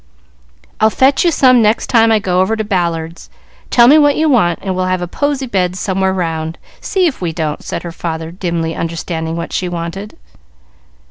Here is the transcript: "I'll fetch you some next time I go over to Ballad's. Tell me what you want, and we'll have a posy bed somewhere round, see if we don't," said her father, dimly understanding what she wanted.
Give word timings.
"I'll 0.79 0.89
fetch 0.89 1.23
you 1.23 1.29
some 1.29 1.61
next 1.61 1.85
time 1.85 2.11
I 2.11 2.17
go 2.17 2.41
over 2.41 2.55
to 2.55 2.63
Ballad's. 2.63 3.29
Tell 3.69 3.87
me 3.87 3.99
what 3.99 4.15
you 4.17 4.27
want, 4.27 4.57
and 4.63 4.75
we'll 4.75 4.87
have 4.87 5.03
a 5.03 5.07
posy 5.07 5.45
bed 5.45 5.75
somewhere 5.75 6.11
round, 6.11 6.57
see 6.79 7.05
if 7.05 7.21
we 7.21 7.31
don't," 7.31 7.63
said 7.63 7.83
her 7.83 7.91
father, 7.91 8.31
dimly 8.31 8.73
understanding 8.75 9.35
what 9.35 9.53
she 9.53 9.69
wanted. 9.69 10.17